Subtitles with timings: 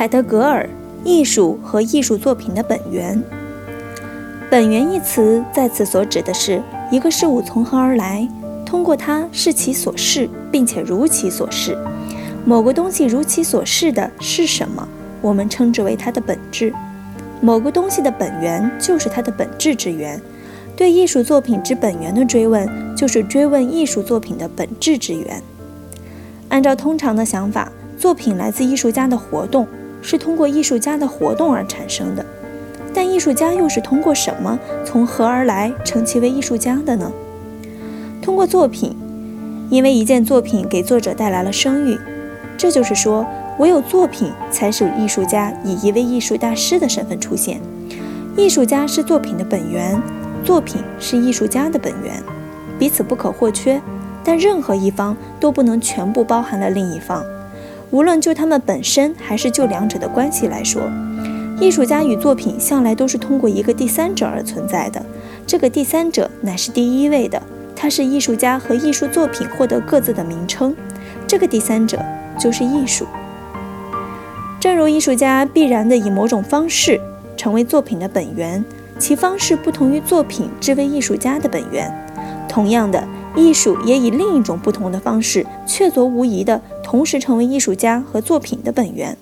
[0.00, 0.66] 海德格尔：
[1.04, 3.22] 艺术和艺术作品的本源。
[4.50, 8.26] 本源一词在此所指的是一个事物从何而来，
[8.64, 11.76] 通过它视其所示，并且如其所示。
[12.46, 14.88] 某个东西如其所示的是什么，
[15.20, 16.72] 我们称之为它的本质。
[17.42, 20.18] 某个东西的本源就是它的本质之源。
[20.74, 25.42] 对艺术作品之本源的追问，就是追问艺术作品的本质之源。
[26.48, 29.68] 按照通常的想法，作品来自艺术家的活动。
[30.02, 32.24] 是通过艺术家的活动而产生的，
[32.94, 37.10] 但艺术家又是通过什么、从何而来，称其为艺术家的呢？
[38.22, 38.96] 通过作品，
[39.70, 41.98] 因为一件作品给作者带来了声誉。
[42.56, 43.26] 这就是说，
[43.58, 47.60] 唯有作品才使艺术家以一位艺术大师的身份出现。
[48.36, 50.00] 艺术家是作品的本源，
[50.44, 52.22] 作品是艺术家的本源，
[52.78, 53.80] 彼此不可或缺。
[54.22, 57.24] 但任何一方都不能全部包含了另一方。
[57.90, 60.82] 无论就他们本身，还是就两者的关系来说，
[61.60, 65.04] 艺术家与作品向来都是通过一个第三者而存在的。
[65.44, 67.42] 这个第三者乃是第一位的，
[67.74, 70.74] 它是艺术家和艺术作品获得各自的名称。
[71.26, 71.98] 这个第三者
[72.38, 73.06] 就是艺术。
[74.60, 77.00] 正如艺术家必然的以某种方式
[77.36, 78.64] 成为作品的本源，
[79.00, 81.92] 其方式不同于作品之为艺术家的本源。
[82.48, 83.02] 同样的，
[83.34, 86.60] 艺术也以另一种不同的方式，确凿无疑的。
[86.90, 89.16] 同时成为艺术家和作品的本源，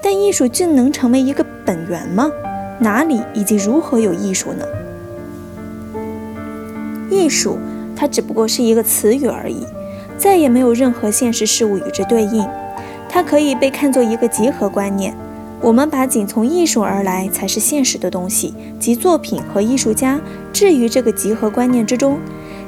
[0.00, 2.30] 但艺术竟能成为一个本源吗？
[2.78, 4.64] 哪里以及如何有艺术呢？
[7.10, 7.58] 艺术，
[7.96, 9.66] 它只不过是一个词语而已，
[10.16, 12.46] 再也没有任何现实事物与之对应。
[13.08, 15.12] 它可以被看作一个集合观念。
[15.60, 20.20] 我们把仅从艺术而来才是现实的东西，即作品和艺术家，
[20.52, 22.20] 置于这个集合观念之中。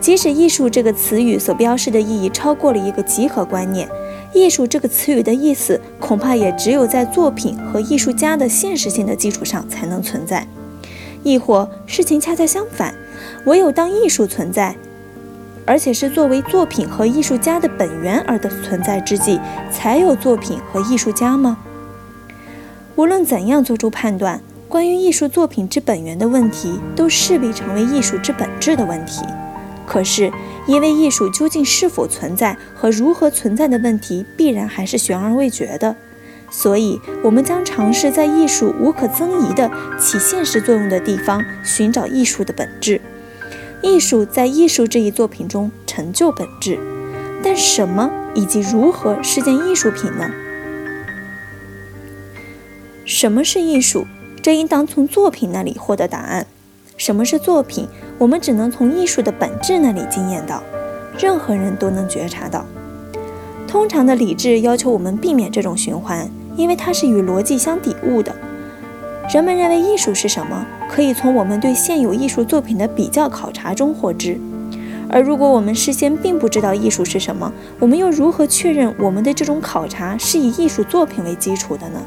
[0.00, 3.86] 即使“艺术”这个词语所标示的意义超过了一个集合观念。
[4.32, 10.42] 艺术这个词语的意思，恐怕也只有在作品和艺术家的现实性的基础上才能存在；
[11.22, 12.94] 亦或事情恰恰相反，
[13.46, 14.76] 唯有当艺术存在，
[15.66, 19.40] 而且是作为作品和艺术家的本源而的存在之际，
[19.70, 21.58] 才有作品和艺术家吗？
[22.96, 29.22] 无论怎样做出判断，关于艺术作品之本源的问题，都势必成为艺术之本质的问题。
[29.90, 30.30] 可是，
[30.68, 35.96] 因为艺术究竟是否存在和如何存在的问题，必然还是悬而未决的，
[36.48, 39.68] 所以，我们将尝试在艺术无可争议的
[39.98, 43.00] 起现实作用的地方寻找艺术的本质。
[43.82, 46.78] 艺术在艺术这一作品中成就本质，
[47.42, 50.30] 但什么以及如何是件艺术品呢？
[53.04, 54.06] 什么是艺术？
[54.40, 56.46] 这应当从作品那里获得答案。
[56.96, 57.88] 什么是作品？
[58.20, 60.62] 我们只能从艺术的本质那里经验到，
[61.18, 62.66] 任何人都能觉察到。
[63.66, 68.36] 通常的理智要求我们避免这种循环，因为它是与逻辑相抵触的。
[69.32, 74.38] 人们认为艺术是什么，可以从我们对现有艺术作品的比较考察中获知。
[75.08, 82.02] 而如果我们事先并不知道艺术是什么，我们又如何确认我们的这种考察是以艺术作品为基础的呢？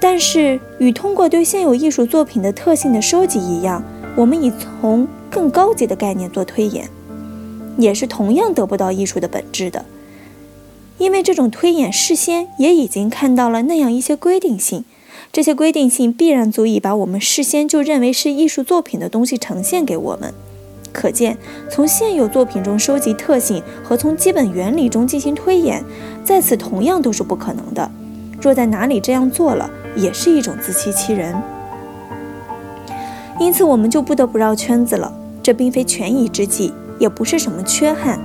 [0.00, 3.82] 但是，与通过对现有艺术作品的特性的收集一样，
[4.16, 6.88] 我们以从更高级的概念做推演，
[7.78, 9.84] 也是同样得不到艺术的本质的。
[10.98, 14.84] 因为这种推演事先也已经看到了那样一些规定性，
[15.32, 20.34] 这些规定性必然足以把我们事先就认为是艺术作品的东西呈现给我们。
[20.92, 21.38] 可见，
[21.70, 25.82] 从现有作品中收集特性和从基本原理中进行推演，
[26.24, 27.90] 在此同样都是不可能的。
[28.42, 31.34] 若在哪里这样做了，也是一种自欺欺人。
[33.40, 35.10] 因此，我们就不得不绕圈子了。
[35.42, 38.20] 这并非权宜之计，也不是什么缺憾。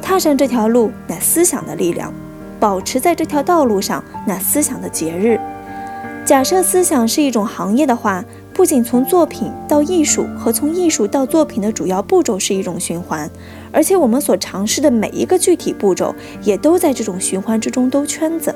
[0.00, 2.10] 踏上这条路，乃思想的力量；
[2.58, 5.38] 保持在这条道路上，乃思想的节日。
[6.24, 8.24] 假设思想是一种行业的话，
[8.54, 13.30] 不仅从作品到艺术和从艺术到作品的主要步骤是一种循环，
[13.70, 18.54] 而且我们所尝试的每一个具体步骤，也都在这种循环之中兜圈子。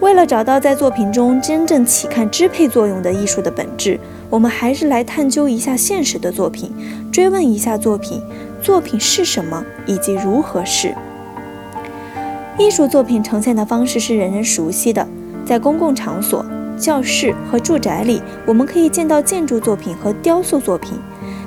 [0.00, 3.98] 为了找到在作品中真正起看支配作用的艺术的本质，
[4.30, 6.70] 我们还是来探究一下现实的作品，
[7.10, 8.22] 追问一下作品，
[8.62, 10.94] 作品是什么以及如何是。
[12.58, 15.06] 艺术作品呈现的方式是人人熟悉的，
[15.46, 16.44] 在公共场所、
[16.76, 20.98] 教室和住宅里，我们可以见到建筑作品和雕塑作品；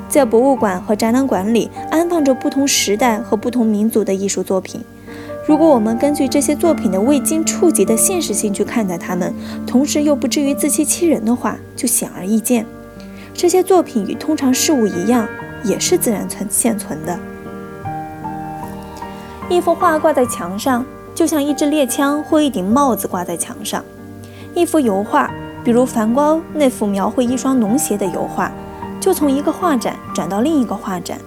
[0.10, 4.82] 在博物馆和展览馆里，安放着不同时代和不同民族的艺术作品。
[5.48, 9.34] 如果我们根据这些作品的未经触及的现实性去看待它们，
[9.66, 12.66] 同时又不至于自欺欺人的话，就显而易见，
[13.34, 15.28] 这些作品与通常事物一样，
[15.64, 17.20] 也是自然存现存的。
[19.50, 20.86] 一幅画挂在墙上，
[21.16, 23.82] 就像一支猎枪或一顶帽子挂在墙上；
[24.54, 25.30] 一幅油画，
[25.64, 28.52] 比如梵高那幅描绘一双农鞋的油画，
[29.00, 31.18] 就从一个画展转到另一个画展。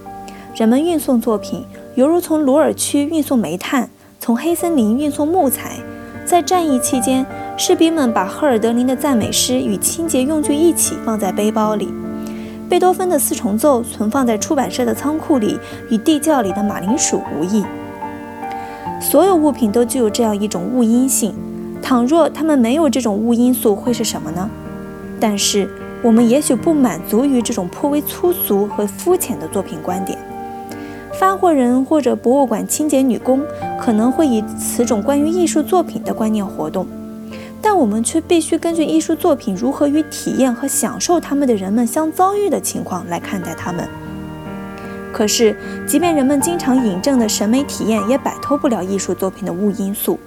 [0.54, 1.66] 人们运送作品，
[1.96, 3.90] 犹如从鲁尔区运送煤炭。
[4.24, 5.76] 从黑森林运送木材，
[6.24, 7.26] 在战役期间，
[7.58, 11.92] 士兵们把赫尔德林的赞美诗与清洁用具一起放在背包里。
[12.66, 15.58] 贝多芬的四重奏存放在出版社的仓库里，
[15.90, 17.62] 与地窖里的马铃薯无异。
[18.98, 21.34] 所有物品都具有这样一种物因性。
[21.82, 24.48] 倘若它们没有这种物因素，会是什么呢？
[25.20, 25.68] 但是
[26.02, 30.18] 我们也许不满足于这种颇为粗俗和肤浅的作品观点。
[31.12, 33.40] 发货人或者博物馆清洁女工
[33.84, 36.86] 可能会以此种关于艺术作品的观念活动，
[37.60, 43.86] 但我们却必须根据艺术作品如何与体验和享受它们的人们相遭遇的情况来看待他们。
[45.12, 45.54] 可是，
[45.86, 50.18] 即便人们经常引证的审美体验，也摆脱不了艺术作品的物因素。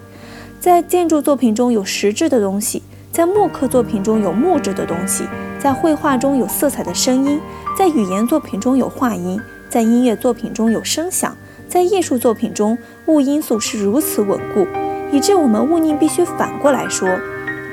[0.60, 5.24] 在建筑作品中有实质的东西，在木刻作品中有木质的东西，
[5.60, 7.39] 在绘画中有色彩的声音，
[7.75, 9.42] 在语言作品中有话音。
[9.68, 11.36] 在音乐作品中有声响，
[11.67, 12.77] 在艺术作品中
[13.07, 14.65] 物因素是如此稳固，
[15.11, 17.09] 以致我们勿宁必须反过来说：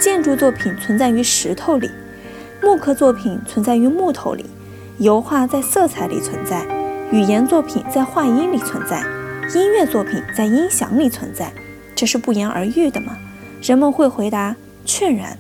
[0.01, 1.91] 建筑作品存在于石头里，
[2.63, 4.47] 木刻作品存在于木头里，
[4.99, 6.67] 油画在色彩里存在，
[7.13, 9.03] 语言作品在话音里存在，
[9.55, 11.53] 音乐作品在音响里存在。
[11.95, 13.17] 这是不言而喻的吗？
[13.63, 15.39] 人们会回答：确然。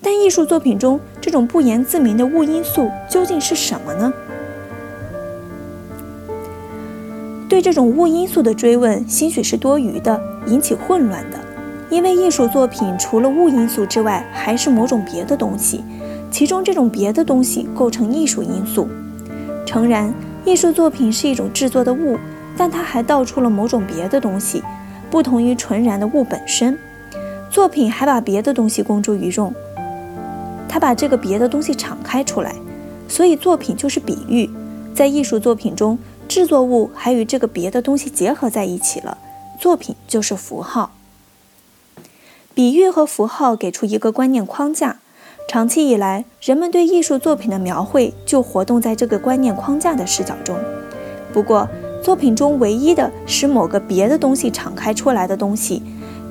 [0.00, 4.12] 但艺术作品中这种不言自明的物因素究竟是什么呢？
[7.58, 11.36] 对这种物因素的追问，兴许是多余的，引起混乱的。
[11.90, 15.82] 因为艺术作品除了物因素之外，还是某种别的东西，
[16.30, 18.86] 其中这种别的东西构成艺术因素。
[19.66, 20.14] 诚然，
[20.44, 22.16] 艺术作品是一种制作的物，
[22.56, 24.62] 但它还道出了某种别的东西，
[25.10, 26.78] 不同于纯然的物本身。
[27.50, 29.52] 作品还把别的东西公诸于众，
[30.68, 32.54] 它把这个别的东西敞开出来，
[33.08, 34.48] 所以作品就是比喻。
[34.94, 35.98] 在艺术作品中。
[36.28, 39.16] 制作物还与这个别的东西结合在一起了，
[39.58, 40.90] 作品就是符号。
[42.54, 44.98] 比喻和符号给出一个观念框架，
[45.48, 50.54] 长期以来，人们对艺术作品的描绘就活动在这个观念框架的视角中。
[51.32, 51.66] 不过，
[52.02, 55.82] 作品中唯一的使某个别的东西敞开出来的东西，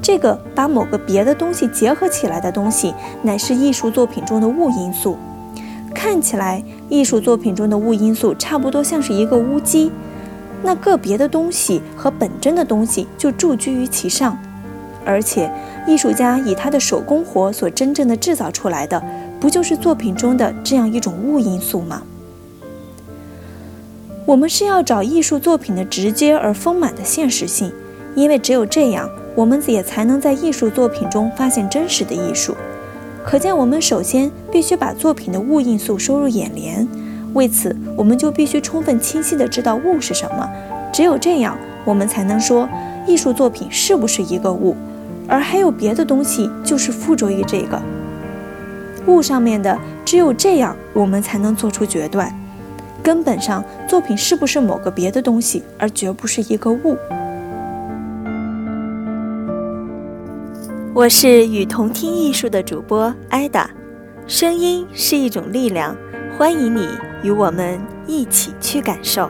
[0.02, 2.94] 这个把某个别的东西结合起来的东西，
[3.24, 5.18] 乃是艺术作品中的物因素。
[5.96, 9.92] 看起来，艺术作品中的物因素差不多像是一个乌基，
[10.64, 14.38] 那个别的东西和本真的东西就驻居于其上，
[15.06, 15.52] 而且
[15.86, 19.04] 艺术家以他的手工活所真正的制造出来的，
[19.40, 22.04] 不就是作品中的这样一种物因素吗？
[24.26, 27.72] 我们是要找艺术作品的直接而丰满的现实性，
[28.16, 32.56] 因为只有这样，我们也才能在艺术作品中发现真实的艺术。
[33.30, 36.88] 可见，我们首先必须把作品的物因素收入眼帘。
[37.34, 40.50] 为此，我们就必须充分清晰地知道物是什么。
[40.94, 42.70] 只有这样，我们才能说
[43.06, 44.74] 艺术作品是不是一个物，
[45.28, 47.78] 而还有别的东西就是附着于这个
[49.08, 49.78] 物上面的。
[50.06, 52.34] 只有这样，我们才能做出决断。
[53.04, 56.98] 根本上，作品是不是某个别的东西，而绝不是一个物。
[60.98, 63.70] 我是与同听艺术的主播艾达，
[64.26, 65.96] 声音是一种力量，
[66.36, 66.88] 欢迎你
[67.22, 69.30] 与我们一起去感受。